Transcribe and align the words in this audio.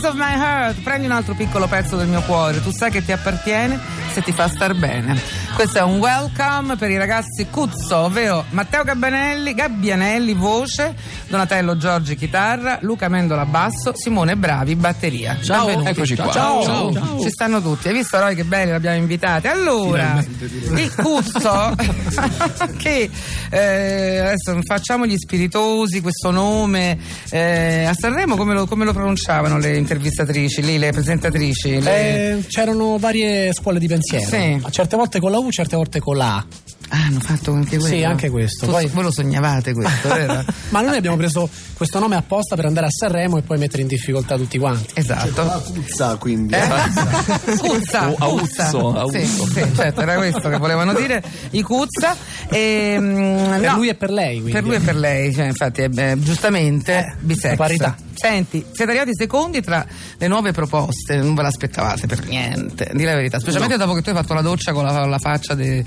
Piece 0.00 0.12
of 0.12 0.18
my 0.18 0.32
heart, 0.32 0.80
prendi 0.80 1.04
un 1.04 1.12
altro 1.12 1.34
piccolo 1.34 1.66
pezzo 1.66 1.94
del 1.94 2.08
mio 2.08 2.22
cuore, 2.22 2.62
tu 2.62 2.70
sai 2.72 2.90
che 2.90 3.04
ti 3.04 3.12
appartiene 3.12 3.78
se 4.12 4.22
ti 4.22 4.32
fa 4.32 4.48
star 4.48 4.74
bene. 4.74 5.18
Questo 5.54 5.78
è 5.78 5.82
un 5.82 5.98
welcome 5.98 6.74
per 6.76 6.90
i 6.90 6.96
ragazzi 6.96 7.46
Cuzzo, 7.48 7.96
ovvero 7.98 8.44
Matteo 8.50 8.82
Gabbianelli, 8.82 9.54
Gabbianelli 9.54 10.32
voce, 10.34 10.94
Donatello 11.28 11.76
Giorgi 11.76 12.16
chitarra, 12.16 12.78
Luca 12.80 13.08
Mendola 13.08 13.44
basso, 13.44 13.92
Simone 13.94 14.36
Bravi 14.36 14.74
batteria. 14.74 15.38
Ciao, 15.40 15.66
Benvenuti. 15.66 15.90
eccoci 15.90 16.16
qua. 16.16 16.32
Ciao. 16.32 16.62
Ciao. 16.64 16.92
Ciao. 16.92 17.20
Ci 17.20 17.30
stanno 17.30 17.62
tutti. 17.62 17.88
Hai 17.88 17.94
visto 17.94 18.18
Roy 18.18 18.34
che 18.34 18.44
belli 18.44 18.72
l'abbiamo 18.72 18.96
invitati? 18.96 19.46
Allora, 19.46 20.24
il 20.40 20.94
Cuzzo 20.96 21.74
che 22.78 23.10
eh, 23.50 24.18
adesso 24.18 24.58
facciamo 24.64 25.06
gli 25.06 25.16
spiritosi, 25.16 26.00
questo 26.00 26.32
nome 26.32 26.98
eh, 27.30 27.84
a 27.84 27.94
Sanremo 27.94 28.34
come 28.36 28.54
lo, 28.54 28.66
come 28.66 28.84
lo 28.84 28.92
pronunciavano 28.92 29.58
le 29.58 29.76
intervistatrici, 29.76 30.62
lì, 30.62 30.78
le 30.78 30.90
presentatrici? 30.90 31.80
Le... 31.80 32.38
Eh, 32.38 32.46
c'erano 32.48 32.98
varie 32.98 33.52
scuole 33.52 33.78
di 33.78 33.86
pensiero. 33.86 33.98
Sì. 34.00 34.60
A 34.62 34.70
certe 34.70 34.96
volte 34.96 35.20
con 35.20 35.30
la 35.30 35.38
U, 35.38 35.50
certe 35.50 35.76
volte 35.76 36.00
con 36.00 36.16
la 36.16 36.36
A. 36.36 36.46
Ah, 36.92 37.04
hanno 37.06 37.20
fatto 37.20 37.52
anche 37.52 37.76
questo? 37.78 37.94
Sì, 37.96 38.02
anche 38.02 38.30
questo. 38.30 38.66
Tu- 38.66 38.72
Poi- 38.72 38.86
Voi 38.88 39.04
lo 39.04 39.12
sognavate 39.12 39.72
questo, 39.72 40.08
vero? 40.12 40.44
Ma 40.70 40.80
noi 40.80 40.96
abbiamo 40.96 41.16
preso 41.16 41.48
questo 41.74 42.00
nome 42.00 42.16
apposta 42.16 42.56
per 42.56 42.64
andare 42.64 42.86
a 42.86 42.90
Sanremo 42.90 43.38
e 43.38 43.42
poi 43.42 43.58
mettere 43.58 43.82
in 43.82 43.88
difficoltà 43.88 44.36
tutti 44.36 44.58
quanti. 44.58 44.94
esatto. 44.94 45.40
Ah, 45.42 45.60
puzza 45.72 46.16
quindi. 46.16 46.54
Eh? 46.54 46.68
Cuzza. 47.58 48.12
Auzzo. 48.18 49.08
Sì, 49.12 49.24
sì, 49.24 49.64
certo, 49.74 50.00
era 50.00 50.16
questo 50.16 50.48
che 50.48 50.56
volevano 50.58 50.92
dire, 50.94 51.22
i 51.50 51.62
Cuzza. 51.62 52.16
E, 52.48 52.96
mm, 52.98 53.50
Per 53.60 53.70
no, 53.70 53.76
lui 53.76 53.88
e 53.88 53.94
per 53.94 54.10
lei, 54.10 54.34
quindi. 54.40 54.52
Per 54.52 54.64
lui 54.64 54.74
e 54.74 54.80
per 54.80 54.96
lei, 54.96 55.32
cioè, 55.32 55.46
infatti, 55.46 55.82
eh, 55.82 55.88
beh, 55.88 56.18
giustamente, 56.18 56.98
Eh, 56.98 57.14
bisex. 57.20 57.50
la 57.50 57.56
parità. 57.56 57.96
Senti, 58.20 58.62
siete 58.70 58.90
arrivati 58.90 59.14
secondi 59.14 59.62
tra 59.62 59.86
le 60.18 60.28
nuove 60.28 60.52
proposte, 60.52 61.16
non 61.16 61.34
ve 61.34 61.40
l'aspettavate 61.40 62.06
per 62.06 62.26
niente, 62.26 62.90
di 62.92 63.04
la 63.04 63.14
verità, 63.14 63.38
specialmente 63.38 63.78
dopo 63.78 63.94
che 63.94 64.02
tu 64.02 64.10
hai 64.10 64.14
fatto 64.14 64.34
la 64.34 64.42
doccia 64.42 64.72
con 64.72 64.84
la, 64.84 65.06
la 65.06 65.18
faccia 65.18 65.54
di 65.54 65.82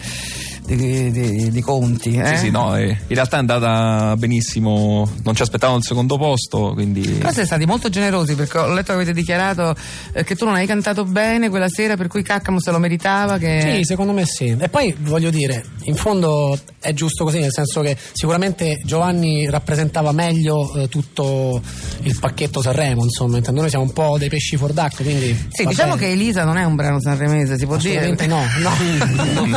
Conti. 1.62 2.16
Eh? 2.16 2.26
Sì, 2.28 2.38
sì, 2.38 2.50
no, 2.50 2.76
eh, 2.76 2.90
in 2.90 3.16
realtà 3.16 3.38
è 3.38 3.40
andata 3.40 4.16
benissimo, 4.18 5.10
non 5.24 5.36
ci 5.36 5.42
aspettavamo 5.42 5.78
il 5.78 5.84
secondo 5.84 6.18
posto, 6.18 6.72
quindi... 6.74 7.02
Però 7.02 7.30
siete 7.32 7.46
stati 7.46 7.66
molto 7.66 7.90
generosi 7.90 8.36
perché 8.36 8.58
ho 8.58 8.74
letto 8.74 8.88
che 8.88 8.94
avete 8.94 9.14
dichiarato 9.14 9.76
eh, 10.14 10.24
che 10.24 10.36
tu 10.36 10.46
non 10.46 10.56
hai 10.56 10.66
cantato 10.66 11.06
bene 11.06 11.50
quella 11.50 11.70
sera, 11.70 11.96
per 11.96 12.08
cui 12.08 12.22
Caccamo 12.24 12.60
se 12.60 12.72
lo 12.72 12.80
meritava. 12.80 13.38
Che... 13.38 13.76
Sì, 13.78 13.84
secondo 13.84 14.14
me 14.14 14.26
sì. 14.26 14.56
E 14.58 14.70
poi 14.70 14.96
voglio 15.00 15.30
dire, 15.30 15.64
in 15.84 15.96
fondo 15.96 16.58
è 16.80 16.94
giusto 16.94 17.24
così, 17.24 17.40
nel 17.40 17.52
senso 17.52 17.82
che 17.82 17.98
sicuramente 18.12 18.80
Giovanni 18.84 19.50
rappresentava 19.50 20.12
meglio 20.12 20.74
eh, 20.76 20.88
tutto 20.88 21.62
il 22.02 22.18
pacchetto 22.20 22.62
Sanremo, 22.62 23.04
insomma, 23.04 23.38
intendo 23.38 23.62
noi 23.62 23.70
siamo 23.70 23.86
un 23.86 23.94
po' 23.94 24.18
dei 24.18 24.30
pesci 24.30 24.58
fuor 24.58 24.74
d'acqua, 24.74 25.04
quindi... 25.04 25.48
Sì, 25.50 25.66
diciamo 25.66 25.96
bene. 25.96 26.08
che 26.08 26.12
Elisa 26.12 26.44
non 26.44 26.58
è 26.58 26.64
un 26.64 26.76
brano 26.76 27.02
sanremese, 27.02 27.58
si 27.58 27.66
può 27.66 27.78
dire. 27.78 28.12
Assolutamente 28.12 28.28
no, 28.28 28.44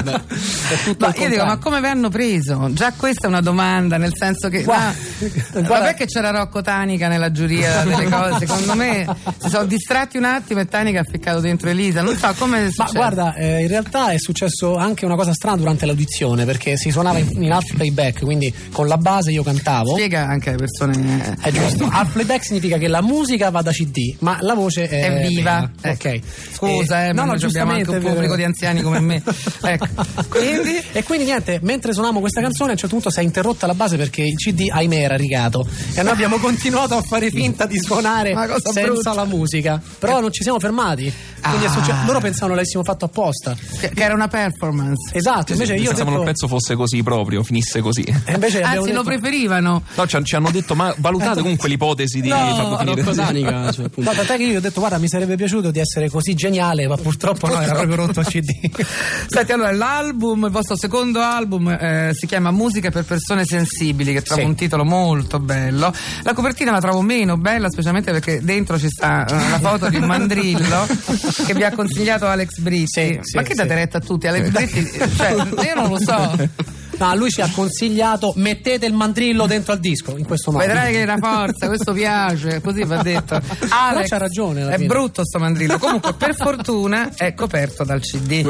no. 0.03 0.25
tutto 0.97 1.07
Ma 1.11 1.15
io 1.25 1.29
dico, 1.29 1.45
ma 1.45 1.57
come 1.59 1.81
vi 1.81 1.87
hanno 1.87 2.09
preso? 2.09 2.69
Già 2.73 2.93
questa 2.97 3.27
è 3.27 3.29
una 3.29 3.41
domanda, 3.41 3.97
nel 3.97 4.13
senso 4.15 4.49
che. 4.49 4.63
Guarda- 4.63 4.85
ma- 4.87 5.29
guarda- 5.53 5.69
vabbè 5.69 5.95
che 5.95 6.07
c'era 6.07 6.31
Rocco 6.31 6.63
Tanica 6.63 7.09
nella 7.09 7.31
giuria 7.31 7.83
delle 7.85 8.05
cose, 8.11 8.47
secondo 8.47 8.75
me 8.75 9.07
si 9.39 9.49
sono 9.49 9.65
distratti 9.65 10.17
un 10.17 10.25
attimo 10.25 10.61
e 10.61 10.67
Tanica 10.67 11.01
ha 11.01 11.05
ficcato 11.05 11.41
dentro 11.41 11.69
Elisa. 11.69 12.03
Non 12.03 12.17
so 12.17 12.33
come 12.39 12.71
Ma 12.77 12.89
guarda, 12.93 13.35
eh, 13.35 13.63
in 13.63 13.69
realtà 13.69 14.11
è 14.11 14.19
successo 14.19 14.77
anche 14.77 15.05
una 15.05 15.17
cosa 15.17 15.33
strana 15.33 15.57
durante 15.57 15.87
l'audizione 15.87 16.45
perché 16.45 16.77
si 16.77 16.91
suonava 16.91 17.19
in, 17.19 17.43
in 17.43 17.53
half 17.53 17.75
playback, 17.75 18.21
quindi 18.25 18.53
con 18.73 18.87
la 18.89 18.97
base 18.97 19.31
io 19.31 19.43
cantavo. 19.43 19.93
Spiega 19.93 20.27
anche 20.27 20.51
alle 20.51 20.59
persone. 20.59 21.37
È 21.41 21.51
giusto. 21.51 21.89
Half 21.91 22.13
playback 22.13 22.45
significa 22.45 22.79
che 22.79 22.89
la 22.89 23.03
musica 23.03 23.51
va 23.51 23.63
da 23.63 23.71
CD, 23.71 24.15
ma 24.21 24.39
la 24.41 24.55
voce 24.55 24.89
è, 24.89 25.05
È 25.11 25.27
viva. 25.27 25.71
vera. 25.81 25.95
Ok. 25.95 26.21
Scusa, 26.53 27.07
eh, 27.07 27.13
ma 27.13 27.25
no, 27.25 27.33
no, 27.33 27.39
abbiamo 27.47 27.73
anche 27.73 27.91
un 27.91 28.01
pubblico 28.01 28.35
di 28.37 28.45
anziani 28.45 28.83
come 28.83 29.01
me. 29.01 29.23
Ecco. 29.67 29.87
Quindi. 30.29 30.86
E 30.93 31.03
quindi 31.03 31.25
niente, 31.25 31.59
mentre 31.63 31.93
suonavamo 31.93 32.21
questa 32.21 32.41
canzone 32.41 32.71
a 32.71 32.73
un 32.73 32.79
certo 32.79 32.95
punto 32.95 33.11
si 33.11 33.21
è 33.21 33.23
interrotta 33.23 33.67
la 33.67 33.75
base 33.75 33.97
perché 33.97 34.23
il 34.23 34.35
CD 34.37 34.69
ahimè 34.71 34.97
era 34.97 35.17
rigato 35.17 35.67
e 35.95 36.03
noi 36.03 36.13
abbiamo 36.13 36.39
continuato 36.39 36.95
a 36.97 37.03
fare 37.03 37.31
finta 37.31 37.67
di 37.67 37.79
suonare 37.79 38.35
senza 38.73 38.83
brutta. 38.83 39.15
la 39.15 39.25
musica. 39.25 39.81
Però 39.99 40.21
non 40.21 40.33
ci 40.33 40.43
siamo 40.43 40.59
fermati. 40.59 41.13
Quindi 41.49 41.65
è 41.67 41.69
Ah. 41.69 41.73
successo- 41.73 42.05
loro 42.07 42.21
pensavano 42.21 42.55
l'avessimo 42.55 42.83
fatto 42.85 43.05
apposta. 43.07 43.55
Che, 43.81 43.91
che 43.91 44.03
era 44.03 44.15
una 44.15 44.29
performance. 44.29 45.17
Esatto, 45.17 45.53
invece 45.53 45.75
io 45.75 45.89
Pensavano 45.89 46.11
detto, 46.19 46.23
il 46.23 46.29
pezzo 46.29 46.49
fosse 46.49 46.75
così 46.75 47.03
proprio, 47.03 47.43
finisse 47.43 47.81
così. 47.81 48.03
e 48.03 48.33
invece 48.35 48.63
Anzi, 48.63 48.79
lo 48.79 48.85
detto- 48.85 49.03
preferivano. 49.05 49.83
No, 49.95 50.07
ci, 50.07 50.25
ci 50.25 50.35
hanno 50.37 50.51
detto, 50.51 50.75
ma 50.75 50.95
valutate 50.99 51.41
comunque 51.41 51.69
l'ipotesi 51.69 52.21
di 52.21 52.29
farlo 52.29 52.77
finire. 52.79 53.03
Rocco 53.03 53.15
Tanica, 53.15 53.73
cioè. 53.73 53.87
No, 53.97 54.11
tant'è 54.13 54.37
che 54.37 54.43
io 54.45 54.53
gli 54.53 54.57
ho 54.57 54.61
detto 54.61 54.81
guarda 54.81 54.99
mi 54.99 55.09
sarebbe 55.09 55.37
piaciuto 55.37 55.71
di 55.71 55.79
essere 55.79 56.09
così 56.11 56.35
geniale 56.35 56.87
ma 56.87 56.97
purtroppo 56.97 57.47
no 57.49 57.61
era 57.61 57.75
proprio 57.75 57.97
rotto 57.97 58.21
il 58.21 58.27
CD 58.27 58.51
Senti, 59.29 59.53
allora, 59.53 59.73
l'album, 59.73 60.45
il 60.45 60.51
vostro 60.51 60.77
secondo 60.77 61.21
album 61.21 61.69
eh, 61.69 62.11
si 62.15 62.27
chiama 62.27 62.51
Musica 62.51 62.91
per 62.91 63.05
persone 63.05 63.45
sensibili, 63.45 64.13
che 64.13 64.23
trova 64.23 64.41
Sì. 64.43 64.47
un 64.47 64.55
titolo 64.55 64.85
molto 64.85 65.39
bello. 65.39 65.93
La 66.23 66.33
copertina 66.35 66.71
la 66.73 66.81
trovo 66.81 67.01
meno 67.03 67.37
bella, 67.37 67.69
specialmente 67.71 68.11
perché 68.13 68.41
dentro 68.43 68.79
ci 68.79 68.89
sta 68.89 69.25
eh, 69.27 69.51
la 69.51 69.59
foto 69.59 69.89
di 69.89 69.97
un 69.97 70.05
mandrillo 70.05 70.87
che 71.45 71.55
vi 71.55 71.65
ha 71.65 71.73
consigliato 71.73 72.27
Alex 72.27 72.59
Britti. 72.59 72.87
Sì, 72.87 73.19
sì, 73.23 73.37
Ma 73.37 73.43
che 73.43 73.51
sì. 73.51 73.57
date 73.57 73.75
retta 73.75 73.99
a 73.99 74.01
tutti? 74.01 74.27
Alex 74.27 74.49
Britti, 74.51 74.87
cioè, 75.17 75.31
io 75.65 75.75
non 75.75 75.89
lo 75.89 75.99
so. 75.99 76.75
no 76.99 77.15
lui 77.15 77.31
ci 77.31 77.41
ha 77.41 77.51
consigliato 77.53 78.33
mettete 78.37 78.87
il 78.87 78.93
mandrillo 78.93 79.47
dentro 79.47 79.73
al 79.73 79.81
disco 79.81 80.17
in 80.17 80.25
questo 80.25 80.51
modo 80.53 80.65
Vedrai 80.65 80.93
che 80.93 81.01
è 81.01 81.03
una 81.05 81.19
forza, 81.19 81.67
questo 81.67 81.93
piace, 81.93 82.61
così 82.61 82.85
va 82.85 83.03
detto. 83.03 83.41
Alex, 83.69 84.09
c'ha 84.09 84.19
ragione, 84.19 84.69
È 84.69 84.75
fine. 84.77 84.87
brutto 84.87 85.25
sto 85.25 85.39
mandrillo. 85.39 85.79
Comunque, 85.79 86.15
per 86.15 86.35
fortuna 86.35 87.11
è 87.15 87.35
coperto 87.35 87.85
dal 87.85 88.01
CD. 88.01 88.47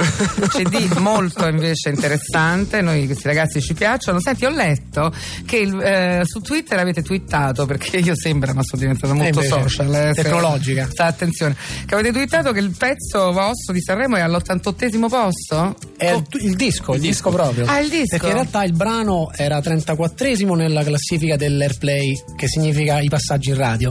CD 0.49 0.97
molto 0.99 1.47
invece 1.47 1.91
interessante. 1.91 2.81
Noi 2.81 3.07
questi 3.07 3.27
ragazzi 3.27 3.61
ci 3.61 3.75
piacciono. 3.75 4.21
Senti, 4.21 4.45
ho 4.45 4.51
letto 4.51 5.13
che 5.45 5.57
il- 5.57 5.81
eh, 5.81 6.21
su 6.25 6.41
Twitter 6.41 6.79
avete 6.79 7.03
twittato, 7.03 7.67
perché 7.67 7.99
io 7.99 8.15
sembra, 8.17 8.53
ma 8.55 8.63
sono 8.63 8.81
diventata 8.83 9.13
molto 9.15 9.41
invece, 9.41 9.61
social. 9.63 9.95
eh, 9.95 10.13
se- 10.15 10.23
tecnologica. 10.23 10.89
Sta 10.91 11.05
attenzione. 11.07 11.57
Che 11.85 11.95
avete 11.95 12.13
twittato 12.13 12.53
che 12.53 12.61
il 12.61 12.75
pezzo 12.77 13.33
vostro 13.33 13.73
di 13.73 13.81
Sanremo 13.83 14.17
è 14.17 14.21
all'88 14.21 15.09
posto? 15.09 15.77
è 15.97 16.11
il, 16.13 16.25
il 16.43 16.57
disco 16.57 16.95
il 16.95 17.01
disco 17.01 17.31
proprio 17.31 17.65
Ah, 17.67 17.79
il 17.81 17.89
disco. 17.89 18.17
perché 18.19 18.33
realtà 18.37 18.65
il 18.65 18.73
brano 18.73 19.31
era 19.35 19.59
34esimo 19.59 20.55
nella 20.55 20.83
classifica 20.83 21.37
dell'airplay 21.37 22.13
che 22.37 22.49
significa 22.49 23.01
i 23.01 23.09
passaggi 23.09 23.51
in 23.51 23.57
radio 23.57 23.91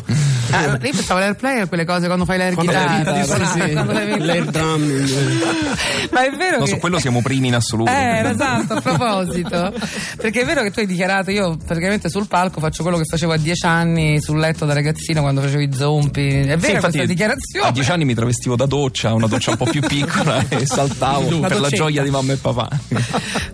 Ah, 0.51 0.65
io 0.65 0.77
pensavo 0.79 1.19
l'airplay 1.19 1.67
quelle 1.67 1.85
cose 1.85 2.05
quando 2.05 2.23
fai 2.23 2.37
l'air 2.37 2.53
Quando 2.53 2.71
chitarra. 2.71 3.23
fai 3.25 3.45
Sì, 3.45 3.45
sì, 3.51 3.73
devi- 3.73 4.19
l'air 4.23 4.45
drumming. 4.45 5.09
Ma 6.11 6.23
è 6.25 6.29
vero 6.31 6.57
No, 6.59 6.63
che... 6.65 6.69
su 6.69 6.77
quello 6.77 6.99
siamo 6.99 7.21
primi 7.23 7.47
in 7.47 7.55
assoluto. 7.55 7.89
Eh, 7.91 8.29
esatto, 8.29 8.73
a 8.73 8.81
proposito. 8.81 9.73
Perché 10.17 10.41
è 10.41 10.45
vero 10.45 10.61
che 10.61 10.71
tu 10.71 10.79
hai 10.79 10.85
dichiarato, 10.85 11.31
io 11.31 11.57
praticamente 11.57 12.09
sul 12.09 12.27
palco 12.27 12.59
faccio 12.59 12.83
quello 12.83 12.97
che 12.97 13.03
facevo 13.05 13.33
a 13.33 13.37
dieci 13.37 13.65
anni 13.65 14.21
sul 14.21 14.37
letto 14.39 14.65
da 14.65 14.73
ragazzino 14.73 15.21
quando 15.21 15.41
facevo 15.41 15.61
i 15.61 15.73
zompi. 15.73 16.27
È 16.27 16.43
vera 16.45 16.59
Sì, 16.59 16.71
infatti, 16.73 16.79
questa 16.81 17.05
dichiarazione? 17.05 17.67
A 17.67 17.71
dieci 17.71 17.91
anni 17.91 18.05
mi 18.05 18.13
travestivo 18.13 18.55
da 18.55 18.65
doccia, 18.67 19.13
una 19.13 19.27
doccia 19.27 19.49
un 19.51 19.57
po' 19.57 19.65
più 19.65 19.81
piccola 19.81 20.45
e 20.47 20.65
saltavo 20.65 21.35
Una 21.37 21.47
per 21.47 21.59
la 21.59 21.69
gioia 21.69 22.03
di 22.03 22.11
mamma 22.11 22.33
e 22.33 22.37
papà. 22.37 22.69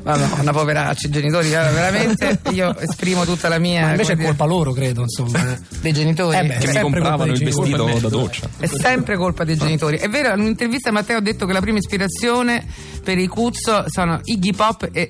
Madonna, 0.03 0.51
poveracci, 0.81 1.05
i 1.05 1.09
genitori, 1.09 1.49
guarda, 1.49 1.71
veramente 1.71 2.39
io 2.51 2.77
esprimo 2.77 3.23
tutta 3.25 3.47
la 3.47 3.59
mia. 3.59 3.81
ma 3.81 3.91
invece 3.91 4.13
è 4.13 4.17
colpa 4.17 4.45
loro 4.45 4.71
credo 4.71 5.01
insomma 5.01 5.53
eh. 5.53 5.59
dei 5.81 5.93
genitori. 5.93 6.37
Eh 6.37 6.45
beh, 6.45 6.57
Che 6.57 6.67
mi 6.67 6.79
compravano 6.79 7.31
il 7.31 7.43
vestito 7.43 7.99
da 7.99 8.09
doccia. 8.09 8.49
È 8.57 8.67
sempre 8.67 9.15
colpa 9.15 9.43
dei 9.43 9.57
genitori. 9.57 9.97
È 9.97 10.09
vero, 10.09 10.33
in 10.33 10.41
un'intervista 10.41 10.91
Matteo 10.91 11.17
ha 11.17 11.21
detto 11.21 11.45
che 11.45 11.53
la 11.53 11.61
prima 11.61 11.77
ispirazione 11.77 12.65
per 13.03 13.17
i 13.17 13.27
Cuzzo 13.27 13.85
sono 13.87 14.19
Iggy 14.23 14.53
Pop 14.53 14.89
e 14.91 15.09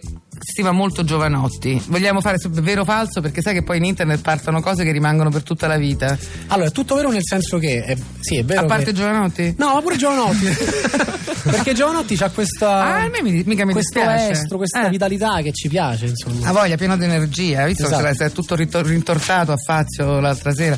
stima 0.62 0.72
molto 0.72 1.04
Giovanotti. 1.04 1.82
Vogliamo 1.88 2.22
fare 2.22 2.38
vero 2.50 2.82
o 2.82 2.86
falso? 2.86 3.20
Perché 3.20 3.42
sai 3.42 3.54
che 3.56 3.64
poi 3.64 3.78
in 3.78 3.86
internet 3.86 4.22
partono 4.22 4.62
cose 4.62 4.84
che 4.84 4.92
rimangono 4.92 5.32
per 5.32 5.42
tutta 5.42 5.66
la 5.66 5.78
vita. 5.78 6.16
allora 6.48 6.68
è 6.70 6.72
tutto 6.72 6.94
vero 6.96 7.10
nel 7.10 7.24
senso 7.24 7.58
che 7.58 7.84
è, 7.84 7.98
sì 8.20 8.38
è 8.38 8.44
vero 8.46 8.62
A 8.62 8.66
parte 8.66 8.86
che- 8.86 8.94
Giovanotti? 8.94 9.56
no 9.58 9.74
ma 9.74 9.82
pure 9.82 9.96
Giovanotti 9.98 10.46
perché 11.50 11.74
Giovanotti 11.74 12.16
ha 12.20 12.30
questa 12.30 12.70
Ah, 12.70 13.02
a 13.04 13.10
me 13.10 13.22
mi- 13.24 13.44
mica 13.46 13.66
mi 13.66 13.74
questo 13.74 14.00
dispiace. 14.00 14.32
estro 14.32 14.58
questa 14.58 14.86
Eh. 14.86 14.90
vitalità 14.90 15.42
che 15.42 15.52
ci 15.52 15.68
piace 15.68 16.06
insomma 16.06 16.48
Ha 16.48 16.52
voglia, 16.52 16.76
pieno 16.76 16.96
di 16.96 17.06
energia, 17.06 17.62
hai 17.62 17.68
visto 17.70 17.86
Esatto. 17.86 18.04
che 18.04 18.14
si 18.14 18.24
è 18.24 18.32
tutto 18.32 18.56
ritor- 18.56 18.86
rintortato 18.86 19.52
a 19.52 19.58
Fazio 19.58 20.20
l'altra 20.20 20.54
sera. 20.54 20.78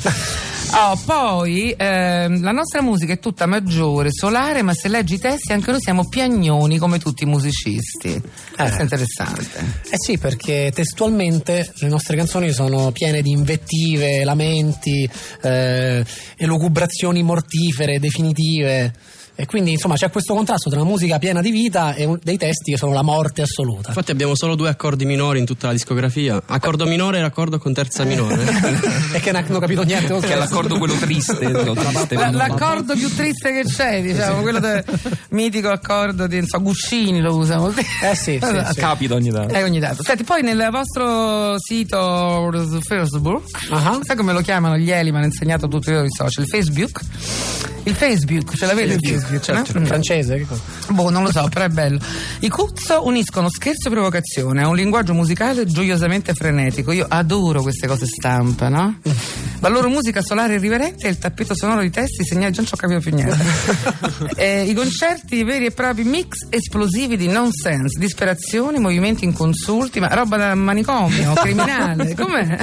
Oh, 0.72 1.00
poi 1.04 1.74
ehm, 1.76 2.42
la 2.42 2.50
nostra 2.50 2.82
musica 2.82 3.12
è 3.12 3.18
tutta 3.18 3.46
maggiore, 3.46 4.08
solare, 4.10 4.62
ma 4.62 4.72
se 4.74 4.88
leggi 4.88 5.14
i 5.14 5.18
testi 5.18 5.52
anche 5.52 5.70
noi 5.70 5.80
siamo 5.80 6.08
piagnoni 6.08 6.78
come 6.78 6.98
tutti 6.98 7.24
i 7.24 7.26
musicisti. 7.26 8.20
Questo 8.56 8.78
è 8.78 8.82
interessante. 8.82 9.58
Eh 9.90 9.96
sì, 9.96 10.18
perché 10.18 10.72
testualmente 10.74 11.72
le 11.76 11.88
nostre 11.88 12.16
canzoni 12.16 12.52
sono 12.52 12.90
piene 12.90 13.22
di 13.22 13.30
invettive, 13.30 14.24
lamenti, 14.24 15.08
eh, 15.42 16.04
elucubrazioni 16.36 17.22
mortifere, 17.22 18.00
definitive. 18.00 18.92
E 19.36 19.46
quindi 19.46 19.72
insomma 19.72 19.96
c'è 19.96 20.10
questo 20.10 20.32
contrasto 20.34 20.70
tra 20.70 20.80
una 20.80 20.88
musica 20.88 21.18
piena 21.18 21.40
di 21.40 21.50
vita 21.50 21.94
e 21.94 22.04
un- 22.04 22.18
dei 22.22 22.36
testi 22.36 22.70
che 22.72 22.76
sono 22.78 22.92
la 22.92 23.02
morte 23.02 23.42
assoluta. 23.42 23.88
Infatti 23.88 24.12
abbiamo 24.12 24.36
solo 24.36 24.54
due 24.54 24.68
accordi 24.68 25.04
minori 25.04 25.40
in 25.40 25.44
tutta 25.44 25.66
la 25.66 25.72
discografia. 25.72 26.40
Accordo 26.46 26.86
minore 26.86 27.18
e 27.18 27.20
l'accordo 27.20 27.58
con 27.58 27.72
terza 27.72 28.04
minore. 28.04 28.42
e 29.12 29.18
che 29.20 29.32
non 29.32 29.42
hanno 29.44 29.58
capito 29.58 29.82
niente 29.82 30.16
Che 30.20 30.32
è 30.32 30.36
l'accordo 30.36 30.78
quello 30.78 30.94
triste. 30.94 31.34
triste 31.38 32.14
La- 32.14 32.30
l'accordo 32.30 32.94
più 32.94 33.12
triste 33.12 33.52
che 33.52 33.64
c'è, 33.64 34.02
diciamo, 34.02 34.40
quello 34.42 34.60
del 34.60 34.84
mitico 35.30 35.68
accordo 35.68 36.26
di 36.28 36.40
so, 36.46 36.60
Guscini 36.62 37.20
lo 37.20 37.34
usa 37.36 37.58
molto. 37.58 37.80
Eh 37.80 38.14
sì, 38.14 38.38
sì, 38.40 38.62
sì. 38.72 38.74
Capita 38.78 39.14
ogni 39.14 39.30
tanto. 39.30 39.52
Eh, 39.54 39.62
ogni 39.64 39.80
tanto. 39.80 40.02
Senti, 40.04 40.22
poi 40.24 40.42
nel 40.42 40.68
vostro 40.70 41.58
sito 41.58 42.50
Facebook, 42.86 43.42
Ah. 43.70 43.98
sai 44.02 44.16
come 44.16 44.32
lo 44.32 44.40
chiamano 44.40 44.76
gli 44.76 44.90
Eli? 44.90 45.10
Mi 45.10 45.16
hanno 45.16 45.26
insegnato 45.26 45.66
tutti 45.66 45.90
i 45.90 46.04
social. 46.08 46.44
Il 46.44 46.48
Facebook. 46.50 47.00
Il 47.86 47.94
Facebook, 47.94 48.56
ce 48.56 48.64
l'avete 48.66 48.94
il 48.94 49.00
Facebook? 49.00 49.23
Certo, 49.40 49.78
no? 49.78 49.86
francese, 49.86 50.36
che 50.36 50.46
cosa? 50.46 50.62
Boh, 50.90 51.10
non 51.10 51.22
lo 51.22 51.30
so, 51.30 51.48
però 51.48 51.64
è 51.64 51.68
bello. 51.68 51.98
I 52.40 52.48
Cuzzo 52.48 53.06
uniscono 53.06 53.48
scherzo 53.48 53.88
e 53.88 53.90
provocazione 53.90 54.62
a 54.62 54.68
un 54.68 54.76
linguaggio 54.76 55.14
musicale 55.14 55.66
gioiosamente 55.66 56.34
frenetico. 56.34 56.92
Io 56.92 57.06
adoro 57.08 57.62
queste 57.62 57.86
cose 57.86 58.06
stampa, 58.06 58.68
no? 58.68 58.98
La 59.64 59.70
loro 59.70 59.88
musica 59.88 60.20
solare 60.20 60.56
irriverente 60.56 61.06
e 61.06 61.10
il 61.10 61.16
tappeto 61.16 61.54
sonoro 61.56 61.80
di 61.80 61.88
testi 61.88 62.22
segnali, 62.22 62.52
già 62.52 62.58
non 62.60 62.66
ci 62.66 62.74
ho 62.74 62.76
capito 62.76 63.00
più 63.00 63.14
niente. 63.14 63.92
Eh, 64.36 64.64
I 64.64 64.74
concerti 64.74 65.42
veri 65.44 65.66
e 65.66 65.70
propri 65.70 66.04
mix 66.04 66.46
esplosivi 66.50 67.16
di 67.16 67.28
nonsense, 67.28 67.98
disperazioni, 67.98 68.78
movimenti 68.78 69.24
inconsulti, 69.24 70.00
ma 70.00 70.08
roba 70.08 70.36
da 70.36 70.54
manicomio, 70.54 71.32
criminale, 71.40 72.14
com'è? 72.14 72.58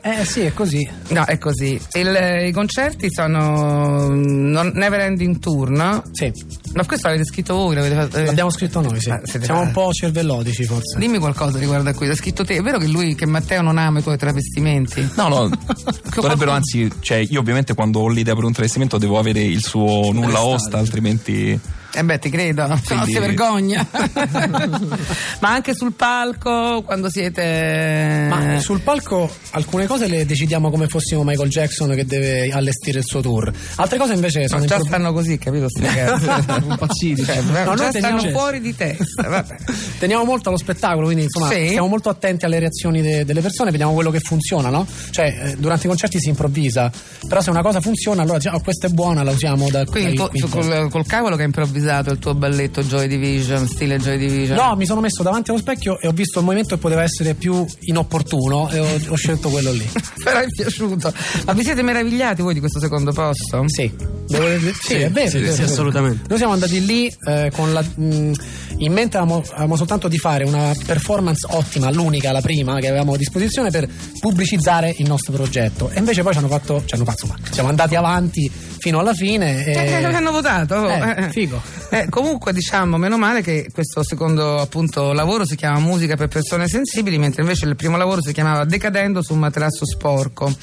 Eh 0.00 0.24
sì, 0.24 0.40
è 0.40 0.52
così. 0.52 0.88
No, 1.08 1.24
è 1.24 1.38
così. 1.38 1.80
Il- 1.92 2.46
I 2.48 2.52
concerti 2.52 3.08
sono 3.12 4.08
non- 4.08 4.72
Never 4.74 5.00
Ending 5.00 5.38
Tour, 5.38 5.70
no? 5.70 6.02
Sì, 6.12 6.32
Ma 6.74 6.84
questo 6.84 7.06
l'avete 7.08 7.24
scritto 7.26 7.54
voi? 7.54 7.74
L'avete 7.76 7.94
fatto, 7.94 8.16
eh? 8.18 8.24
l'abbiamo 8.26 8.50
scritto 8.50 8.80
noi, 8.80 9.00
sì. 9.00 9.10
Ah, 9.10 9.20
Siamo 9.24 9.60
un 9.60 9.70
po' 9.70 9.92
cervellotici 9.92 10.64
forse. 10.64 10.98
Dimmi 10.98 11.18
qualcosa 11.18 11.58
riguardo 11.58 11.90
a 11.90 11.92
qui. 11.94 12.06
L'ha 12.08 12.14
scritto 12.16 12.44
te. 12.44 12.56
È 12.56 12.62
vero 12.62 12.78
che 12.78 12.86
lui, 12.88 13.14
che 13.14 13.26
Matteo 13.26 13.62
non 13.62 13.78
ama 13.78 14.00
i 14.00 14.02
tuoi 14.02 14.16
travestimenti? 14.18 15.08
No, 15.16 15.28
no, 15.28 15.50
dovrebbero 16.28 16.50
anzi, 16.50 16.90
cioè 17.00 17.24
io 17.28 17.40
ovviamente 17.40 17.74
quando 17.74 18.00
ho 18.00 18.08
l'idea 18.08 18.34
per 18.34 18.44
un 18.44 18.52
travestimento 18.52 18.98
devo 18.98 19.18
avere 19.18 19.42
il 19.42 19.62
suo 19.62 20.12
nulla 20.12 20.42
osta, 20.42 20.78
altrimenti... 20.78 21.82
Eh 21.96 22.02
beh, 22.02 22.18
ti 22.18 22.28
credo, 22.28 22.62
se 22.66 22.68
no 22.68 22.80
Quindi- 23.02 23.12
si 23.12 23.18
vergogna. 23.20 23.86
Ma 25.40 25.50
anche 25.52 25.74
sul 25.74 25.92
palco, 25.92 26.82
quando 26.82 27.08
siete. 27.10 28.26
Ma 28.28 28.58
sul 28.60 28.80
palco 28.80 29.30
alcune 29.52 29.86
cose 29.86 30.08
le 30.08 30.24
decidiamo 30.26 30.70
come 30.70 30.88
fossimo 30.88 31.22
Michael 31.22 31.48
Jackson 31.48 31.94
che 31.94 32.04
deve 32.04 32.50
allestire 32.50 32.98
il 32.98 33.04
suo 33.04 33.20
tour. 33.20 33.52
Altre 33.76 33.98
cose 33.98 34.14
invece 34.14 34.48
sono 34.48 34.60
No, 34.60 34.66
già 34.66 34.74
improvvi- 34.76 34.88
stanno 34.96 35.12
così, 35.12 35.38
capito? 35.38 35.68
Sti 35.68 35.84
ragazzi. 35.84 36.64
Impazziti. 36.68 37.24
Cioè, 37.24 37.40
No, 37.42 37.64
noi 37.64 37.76
già 37.76 37.90
stanno 37.92 38.28
fuori 38.30 38.60
di 38.60 38.74
testa. 38.74 39.28
Vabbè. 39.28 39.56
Teniamo 39.98 40.24
molto 40.24 40.48
allo 40.48 40.58
spettacolo, 40.58 41.04
quindi 41.06 41.24
insomma 41.24 41.48
Sì. 41.50 41.68
stiamo 41.68 41.86
molto 41.86 42.08
attenti 42.08 42.44
alle 42.44 42.58
reazioni 42.58 43.02
de- 43.02 43.24
delle 43.24 43.40
persone, 43.40 43.70
vediamo 43.70 43.92
quello 43.94 44.10
che 44.10 44.20
funziona, 44.20 44.68
no? 44.68 44.86
Cioè, 45.10 45.26
eh, 45.50 45.56
durante 45.58 45.84
i 45.86 45.88
concerti 45.88 46.18
si 46.18 46.28
improvvisa, 46.28 46.90
però 47.28 47.40
se 47.40 47.50
una 47.50 47.62
cosa 47.62 47.80
funziona, 47.80 48.22
allora 48.22 48.38
diciamo, 48.38 48.56
"Oh, 48.56 48.60
questa 48.60 48.86
è 48.88 48.90
buona, 48.90 49.22
la 49.22 49.30
usiamo 49.30 49.68
da 49.70 49.84
Quindi 49.84 50.16
quinto". 50.16 50.48
col, 50.48 50.88
col 50.90 51.06
cavolo 51.06 51.36
che 51.36 51.42
hai 51.42 51.48
improvvisato 51.84 52.10
il 52.10 52.18
tuo 52.18 52.34
balletto 52.34 52.82
Joy 52.82 53.06
Division, 53.06 53.66
stile 53.68 53.98
Joy 53.98 54.16
Division. 54.16 54.56
No, 54.56 54.74
mi 54.76 54.86
sono 54.86 55.00
messo 55.00 55.22
davanti 55.22 55.50
allo 55.50 55.58
specchio 55.58 56.00
e 56.00 56.08
ho 56.08 56.12
visto 56.12 56.38
il 56.38 56.44
movimento 56.44 56.74
che 56.74 56.80
poteva 56.80 57.02
essere 57.02 57.34
più 57.34 57.64
inopportuno 57.80 58.70
e 58.70 58.78
ho, 58.78 59.00
ho 59.08 59.16
scelto 59.16 59.50
quello 59.50 59.70
lì. 59.70 59.88
Però 60.24 60.38
è 60.38 60.46
piaciuto. 60.48 61.12
Ma 61.44 61.52
vi 61.52 61.62
siete 61.62 61.82
meravigliati 61.82 62.42
voi 62.42 62.54
di 62.54 62.60
questo 62.60 62.80
secondo 62.80 63.12
posto? 63.12 63.64
Sì, 63.66 63.92
devo 64.26 64.48
dire- 64.48 64.72
sì, 64.80 64.94
è 64.94 65.10
vero. 65.10 65.28
sì, 65.30 65.36
è 65.36 65.40
vero, 65.40 65.52
sì, 65.52 65.60
vero. 65.60 65.72
assolutamente. 65.72 66.24
Noi 66.28 66.38
siamo 66.38 66.52
andati 66.52 66.84
lì 66.84 67.14
eh, 67.26 67.52
con 67.54 67.72
la. 67.72 67.82
mh, 67.82 68.32
in 68.78 68.92
mente 68.92 69.16
avevamo, 69.18 69.42
avevamo 69.50 69.76
soltanto 69.76 70.08
di 70.08 70.18
fare 70.18 70.44
una 70.44 70.72
performance 70.84 71.46
ottima, 71.50 71.90
l'unica, 71.92 72.32
la 72.32 72.40
prima 72.40 72.80
che 72.80 72.88
avevamo 72.88 73.14
a 73.14 73.16
disposizione 73.16 73.70
per 73.70 73.88
pubblicizzare 74.18 74.94
il 74.98 75.06
nostro 75.06 75.32
progetto. 75.32 75.90
E 75.90 75.98
invece 75.98 76.22
poi 76.22 76.32
ci 76.32 76.38
hanno 76.38 76.48
fatto. 76.48 76.82
Ci 76.84 76.94
hanno 76.94 77.04
fatto 77.04 77.26
insomma, 77.26 77.38
siamo 77.50 77.68
andati 77.68 77.94
avanti 77.94 78.50
fino 78.84 78.98
alla 78.98 79.14
fine. 79.14 79.64
Eh, 79.64 79.72
E... 79.72 80.04
hanno 80.04 80.30
votato. 80.30 80.74
oh, 80.74 80.90
Eh, 80.90 81.30
figo. 81.30 81.58
Eh, 81.88 82.06
comunque 82.10 82.52
diciamo, 82.52 82.98
meno 82.98 83.16
male 83.16 83.40
che 83.40 83.70
questo 83.72 84.04
secondo 84.04 84.60
appunto 84.60 85.14
lavoro 85.14 85.46
si 85.46 85.56
chiama 85.56 85.78
Musica 85.78 86.16
per 86.16 86.28
persone 86.28 86.68
sensibili, 86.68 87.16
mentre 87.16 87.40
invece 87.40 87.64
il 87.64 87.76
primo 87.76 87.96
lavoro 87.96 88.20
si 88.20 88.34
chiamava 88.34 88.66
Decadendo 88.66 89.22
su 89.22 89.32
un 89.32 89.38
materasso 89.38 89.86
sporco. 89.86 90.54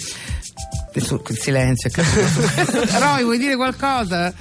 E 0.93 0.99
il 0.99 1.37
silenzio. 1.39 1.89
Roy, 2.99 3.23
vuoi 3.23 3.39
dire 3.39 3.55
qualcosa? 3.55 4.31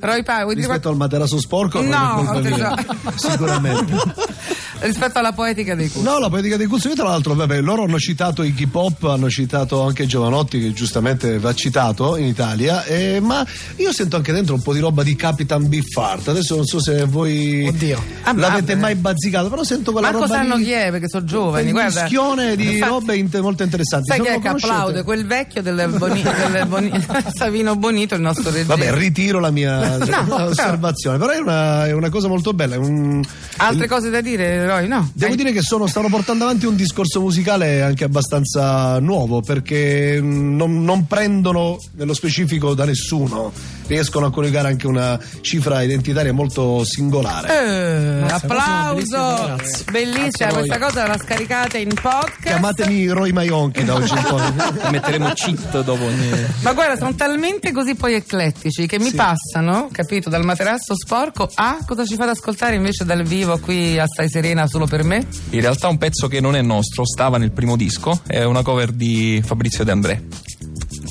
Roy 0.00 0.22
Pa, 0.22 0.42
vuoi 0.42 0.54
dire 0.54 0.66
Rispetto 0.66 0.88
qualcosa? 0.88 0.88
al 0.90 0.96
materasso 0.96 1.40
sporco 1.40 1.80
non 1.80 1.92
è 1.92 1.96
No, 1.96 2.14
colpa 2.24 2.40
mia, 2.40 2.54
esatto. 2.56 3.12
sicuramente. 3.16 3.92
Rispetto 4.80 5.18
alla 5.18 5.32
poetica 5.32 5.74
dei 5.74 5.88
cursi. 5.88 6.06
No, 6.08 6.18
la 6.18 6.28
poetica 6.28 6.56
dei 6.56 6.66
Cuzzo, 6.66 6.88
tra 6.94 7.04
l'altro, 7.04 7.34
vabbè, 7.34 7.60
loro 7.60 7.84
hanno 7.84 7.98
citato 7.98 8.42
Iggy 8.42 8.66
Pop, 8.66 9.04
hanno 9.04 9.28
citato 9.28 9.82
anche 9.82 10.06
Giovanotti, 10.06 10.58
che 10.60 10.72
giustamente 10.72 11.38
va 11.38 11.54
citato 11.54 12.16
in 12.16 12.26
Italia, 12.26 12.84
eh, 12.84 13.20
ma 13.20 13.46
io 13.76 13.92
sento 13.92 14.16
anche 14.16 14.32
dentro 14.32 14.54
un 14.54 14.62
po' 14.62 14.72
di 14.72 14.80
roba 14.80 15.02
di 15.02 15.14
Capitan 15.16 15.68
Biffart. 15.68 16.28
Adesso 16.28 16.56
non 16.56 16.64
so 16.64 16.80
se 16.80 17.04
voi 17.04 17.66
Oddio. 17.68 18.02
Ah, 18.22 18.32
l'avete 18.34 18.72
vabbè. 18.72 18.74
mai 18.76 18.94
bazzicato, 18.94 19.48
però 19.50 19.62
sento 19.64 19.92
quella 19.92 20.08
Marco 20.10 20.22
roba 20.26 20.34
sanno 20.34 20.56
lì, 20.56 20.64
chi 20.64 20.70
è 20.72 20.90
perché 20.90 21.08
sono 21.08 21.24
giovani. 21.24 21.66
un 21.66 21.72
Guarda. 21.72 22.00
mischione 22.02 22.56
di 22.56 22.72
Infatti- 22.72 22.90
robe 22.90 23.16
inte- 23.16 23.40
molto 23.40 23.62
interessanti. 23.62 24.06
Sai 24.08 24.20
chi 24.20 24.26
non 24.28 24.36
è 24.36 24.40
che 24.40 24.48
applaude? 24.48 25.02
Quel 25.02 25.26
vecchio 25.26 25.62
del, 25.62 25.94
Boni- 25.96 26.22
del 26.22 26.66
Boni- 26.66 27.04
Savino 27.34 27.76
Bonito, 27.76 28.14
il 28.14 28.20
nostro 28.22 28.50
regista. 28.50 28.74
Vabbè, 28.76 28.92
ritiro 28.94 29.38
la 29.40 29.50
mia 29.50 29.96
no. 30.26 30.44
osservazione, 30.46 31.18
però 31.18 31.30
è 31.32 31.38
una, 31.38 31.86
è 31.86 31.92
una 31.92 32.08
cosa 32.08 32.28
molto 32.28 32.52
bella. 32.54 32.74
è 32.76 32.78
un- 32.78 33.22
Altre 33.58 33.86
cose 33.86 34.08
da 34.10 34.20
dire, 34.20 34.64
Roy? 34.70 34.86
No. 34.88 35.10
Devo 35.12 35.32
Hai- 35.32 35.36
dire 35.36 35.52
che 35.52 35.62
sono, 35.62 35.86
stanno 35.86 36.08
portando 36.08 36.44
avanti 36.44 36.66
un 36.66 36.76
discorso 36.76 37.20
musicale 37.20 37.82
anche 37.82 38.04
abbastanza 38.04 38.98
nuovo 39.00 39.40
perché 39.40 40.20
mh, 40.20 40.56
non, 40.56 40.82
non 40.84 41.06
prendono 41.06 41.78
nello 41.96 42.14
specifico 42.14 42.74
da 42.74 42.84
nessuno, 42.84 43.52
riescono 43.90 44.26
a 44.26 44.30
coniugare 44.30 44.68
anche 44.68 44.86
una 44.86 45.18
cifra 45.40 45.82
identitaria 45.82 46.32
molto 46.32 46.84
singolare. 46.84 47.48
Eh, 47.48 48.30
applauso 48.30 49.56
bellissima 49.90 50.52
questa 50.52 50.78
cosa 50.78 51.06
la 51.08 51.18
scaricate 51.18 51.78
in 51.78 51.92
podcast 52.00 52.40
Chiamatemi 52.40 53.08
Roy 53.08 53.32
Maionchi 53.32 53.84
da 53.84 53.94
oggi 53.94 54.12
in 54.12 54.22
poi. 54.22 54.90
Metteremo 54.90 55.32
cheat 55.34 55.82
dopo 55.82 56.04
ogni... 56.04 56.30
ma 56.60 56.72
guarda 56.72 56.96
sono 56.96 57.14
talmente 57.14 57.72
così 57.72 57.96
poi 57.96 58.14
eclettici 58.14 58.86
che 58.86 59.00
mi 59.00 59.10
passano 59.10 59.88
capito 59.90 60.30
dal 60.30 60.44
materasso 60.44 60.94
sporco 60.94 61.50
a 61.54 61.78
cosa 61.84 62.06
ci 62.06 62.14
fate 62.14 62.30
ascoltare 62.30 62.76
invece 62.76 63.04
dal 63.04 63.24
vivo 63.24 63.58
qui 63.58 63.98
a 63.98 64.06
Stai 64.06 64.28
Serena 64.28 64.68
solo 64.68 64.86
per 64.86 65.02
me 65.02 65.26
In 65.50 65.60
realtà 65.60 65.88
un 65.88 65.98
pezzo 65.98 66.28
che 66.28 66.40
non 66.40 66.54
è 66.54 66.62
nostro, 66.62 67.04
stava 67.04 67.38
nel 67.38 67.50
primo 67.50 67.76
disco, 67.76 68.20
è 68.26 68.44
una 68.44 68.62
cover 68.62 68.92
di 68.92 69.42
Fabrizio 69.44 69.82
De 69.82 69.90
André. 69.90 70.22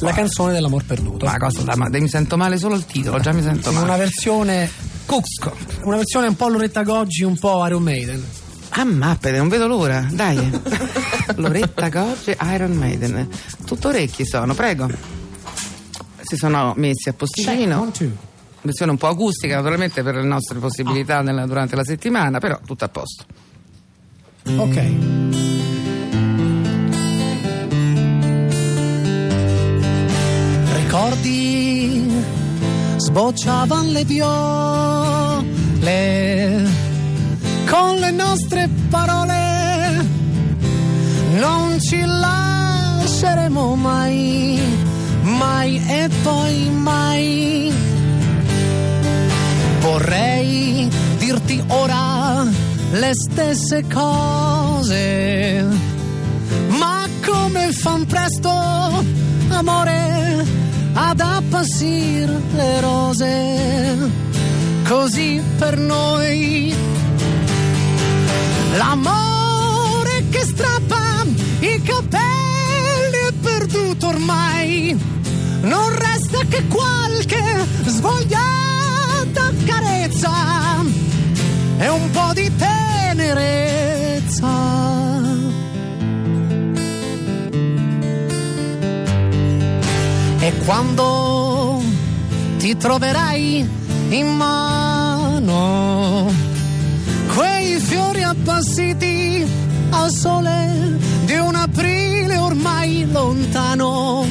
La 0.01 0.11
canzone 0.13 0.53
dell'amor 0.53 0.83
perduto. 0.85 1.25
ma 1.25 1.37
cosa 1.37 1.61
da, 1.63 1.75
ma 1.75 1.87
mi 1.89 2.07
sento 2.07 2.37
male 2.37 2.57
solo 2.57 2.75
il 2.75 2.85
titolo 2.85 3.19
già 3.19 3.31
mi 3.33 3.41
sento 3.41 3.69
In 3.71 3.77
una 3.77 3.85
male. 3.85 3.99
versione. 4.03 4.69
Cusco. 5.05 5.55
Una 5.83 5.95
versione 5.97 6.27
un 6.27 6.35
po' 6.35 6.47
Loretta 6.49 6.83
Goggi, 6.83 7.23
un 7.23 7.37
po' 7.37 7.65
Iron 7.65 7.81
Maiden. 7.83 8.23
ah 8.69 8.83
mappete 8.85 9.37
non 9.37 9.47
vedo 9.49 9.67
l'ora 9.67 10.07
dai. 10.11 10.37
Loretta 11.35 11.89
Goggi 11.89 12.35
Iron 12.53 12.71
Maiden. 12.73 13.27
Tutto 13.65 13.87
orecchi 13.89 14.25
sono 14.25 14.53
prego. 14.53 14.89
Si 16.21 16.35
sono 16.37 16.73
messi 16.77 17.09
a 17.09 17.13
posticino. 17.13 17.91
Versione 18.61 18.91
un 18.91 18.97
po' 18.97 19.07
acustica 19.07 19.55
naturalmente 19.55 20.03
per 20.03 20.15
le 20.15 20.23
nostre 20.23 20.59
possibilità 20.59 21.21
nella- 21.21 21.45
durante 21.45 21.75
la 21.75 21.83
settimana 21.83 22.39
però 22.39 22.59
tutto 22.65 22.85
a 22.85 22.89
posto. 22.89 23.23
Ok. 24.55 25.48
Sbocciavan 33.19 33.91
le 33.91 34.05
viole. 34.05 34.31
Con 37.69 37.99
le 37.99 38.11
nostre 38.11 38.69
parole 38.89 40.05
non 41.37 41.77
ci 41.81 42.01
lasceremo 42.01 43.75
mai 43.75 44.61
mai 45.21 45.81
e 45.85 46.09
poi 46.23 46.69
mai. 46.69 47.73
Vorrei 49.81 50.89
dirti 51.17 51.61
ora 51.67 52.47
le 52.91 53.11
stesse 53.13 53.83
cose 53.93 55.67
ma 56.69 57.05
come 57.25 57.71
fan 57.73 58.05
presto 58.05 58.49
amore 59.49 60.45
ad 60.93 61.19
appassir 61.19 62.29
le 62.53 62.81
rose 62.81 63.97
così 64.87 65.41
per 65.57 65.77
noi. 65.77 66.73
L'amore 68.75 70.25
che 70.29 70.43
strappa 70.43 71.25
i 71.59 71.81
capelli 71.81 73.17
è 73.27 73.33
perduto 73.41 74.07
ormai. 74.07 74.97
Non 75.61 75.95
resta 75.95 76.39
che 76.47 76.65
qualche 76.67 77.65
svogliata 77.85 79.51
scarezza 79.63 80.68
quando 90.69 91.81
ti 92.59 92.77
troverai 92.77 93.67
in 94.09 94.27
mano 94.35 96.31
quei 97.33 97.79
fiori 97.79 98.21
appassiti 98.21 99.47
al 99.89 100.11
sole 100.11 100.95
di 101.25 101.37
un 101.37 101.55
aprile 101.55 102.37
ormai 102.37 103.09
lontano, 103.11 104.27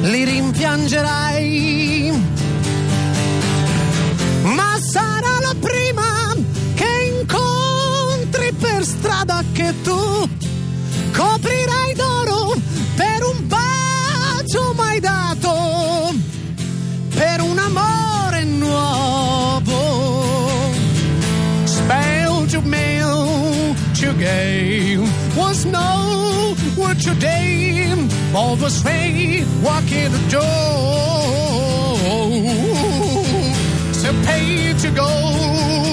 li 0.00 0.24
rimpiangerai. 0.24 2.12
Ma 4.42 4.76
sarà 4.80 5.38
la 5.40 5.54
prima 5.60 6.34
che 6.74 7.12
incontri 7.20 8.52
per 8.58 8.84
strada 8.84 9.44
che 9.52 9.72
tu 9.80 10.28
coprirai 11.16 11.63
amore 17.66 18.44
nuovo. 18.44 19.82
Spelled 21.66 22.52
your 22.52 22.62
mail, 22.62 23.74
game 24.18 25.02
was 25.36 25.64
no 25.66 26.54
what 26.76 27.04
your 27.04 27.14
dame 27.16 28.08
of 28.34 28.62
a 28.62 28.70
sway 28.70 29.44
walking 29.62 30.12
the 30.12 30.22
door. 30.30 31.24
So 33.92 34.12
pay 34.24 34.72
to 34.78 34.90
go. 34.90 35.83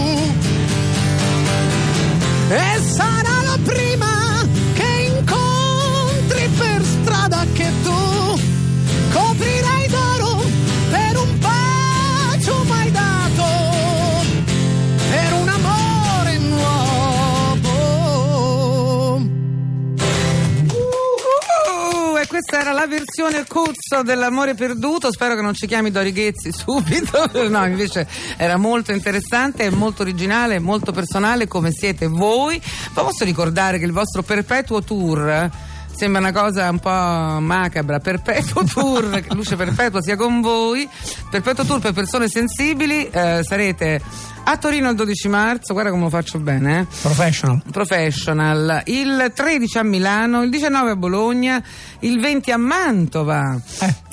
Versione 23.02 23.46
cuzzo 23.48 24.04
dell'amore 24.04 24.54
perduto. 24.54 25.12
Spero 25.12 25.36
che 25.36 25.42
non 25.42 25.54
ci 25.54 25.66
chiami 25.66 25.90
Dori 25.92 26.12
Ghezzi 26.12 26.52
subito. 26.54 27.30
No, 27.50 27.66
invece 27.66 28.08
era 28.38 28.58
molto 28.58 28.92
interessante, 28.92 29.70
molto 29.72 30.04
originale, 30.04 30.60
molto 30.60 30.92
personale, 30.92 31.48
come 31.48 31.72
siete 31.72 32.08
voi. 32.08 32.62
Ma 32.94 33.02
posso 33.02 33.26
ricordare 33.26 33.80
che 33.80 33.86
il 33.86 33.92
vostro 33.92 34.22
perpetuo 34.22 34.84
tour. 34.84 35.50
Sembra 35.94 36.22
una 36.22 36.32
cosa 36.32 36.70
un 36.70 36.80
po' 36.80 36.90
macabra. 36.90 38.00
Perpetuo 38.00 38.64
tour, 38.64 39.24
luce 39.34 39.56
perpetua 39.56 40.02
sia 40.02 40.16
con 40.16 40.42
voi. 40.42 40.88
Perpetuo 41.30 41.66
tour 41.66 41.80
per 41.80 41.94
persone 41.94 42.28
sensibili. 42.30 43.10
eh, 43.10 43.42
sarete 43.44 44.02
a 44.44 44.58
Torino 44.58 44.90
il 44.90 44.96
12 44.96 45.28
marzo. 45.28 45.74
Guarda 45.74 45.92
come 45.92 46.04
lo 46.04 46.10
faccio 46.10 46.40
bene, 46.40 46.82
eh. 46.82 46.86
Professional. 47.02 47.62
Professional, 47.72 48.82
il 48.86 49.32
13 49.34 49.78
a 49.78 49.84
Milano, 49.84 50.44
il 50.44 50.50
19 50.50 50.92
a 50.92 50.96
Bologna, 50.96 51.64
il 52.00 52.20
20 52.20 52.52
a 52.52 52.58
Mantova. 52.58 53.60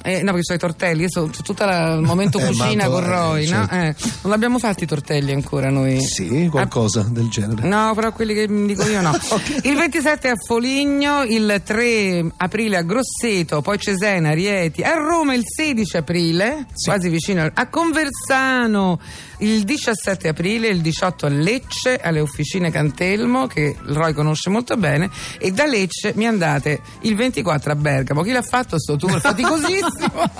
Eh, 0.05 0.23
no, 0.23 0.31
perché 0.33 0.45
sono 0.45 0.57
i 0.57 0.61
tortelli, 0.61 1.03
io 1.03 1.11
sono 1.11 1.27
tutto 1.27 1.65
il 1.65 2.01
momento 2.03 2.39
Eh, 2.39 2.47
cucina 2.47 2.89
Mantova, 2.89 3.01
con 3.01 3.11
Roy, 3.11 3.47
eh, 3.47 3.51
no? 3.51 3.67
certo. 3.69 3.75
Eh, 4.07 4.11
non 4.23 4.31
l'abbiamo 4.31 4.59
fatti 4.59 4.85
i 4.85 4.87
tortelli 4.87 5.33
ancora 5.33 5.71
noi. 5.71 6.01
Sì, 6.01 6.49
qualcosa 6.51 7.03
del 7.03 7.29
genere. 7.29 7.67
No, 7.69 7.93
però 7.95 8.13
quelli 8.13 8.33
che 8.33 8.49
mi 8.49 8.67
dico 8.67 8.85
io 8.89 9.01
no. 9.01 9.13
Il 9.65 9.77
27 9.77 10.29
a 10.29 10.35
Foligno, 10.37 11.25
il 11.25 11.61
3 11.65 12.33
aprile 12.37 12.77
a 12.79 12.83
Grosseto, 12.83 13.61
poi 13.61 13.79
Cesena, 13.79 14.33
Rieti, 14.33 14.83
a 14.83 14.95
Roma 14.95 15.35
il 15.35 15.43
16 15.45 15.97
aprile, 15.97 16.67
quasi 16.83 17.09
vicino 17.09 17.51
a 17.53 17.67
Conversano, 17.69 19.01
il 19.39 19.65
17 19.65 20.18
aprile, 20.27 20.67
il 20.67 20.81
18 20.81 21.27
a 21.27 21.29
Lecce, 21.29 21.99
alle 21.99 22.19
officine 22.19 22.73
Cantelmo, 22.73 23.47
che 23.47 23.77
il 23.81 23.95
Roy 23.95 24.13
conosce 24.13 24.51
molto 24.51 24.77
bene, 24.77 25.09
e 25.39 25.53
da 25.53 25.67
Lecce 25.67 26.15
mi 26.17 26.27
andate 26.27 26.81
il 27.03 27.15
24 27.15 27.71
a 27.71 27.75
Bergamo. 27.77 28.23
Chi 28.23 28.33
l'ha 28.33 28.43
fatto 28.43 28.77
sto 28.81 28.97
tour? 28.97 29.21
Faticosissimo. 29.23 30.31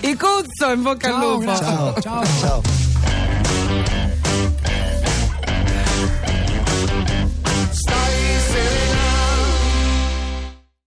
I 0.00 0.16
Cuzzo, 0.16 0.72
in 0.72 0.82
bocca 0.82 1.14
al 1.14 1.20
lupo. 1.20 1.54
Ciao. 1.54 2.00
Ciao. 2.00 2.62